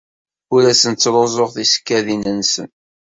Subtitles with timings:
[0.53, 2.69] Ur asen-ttruẓuɣ tisekkadin-nsen.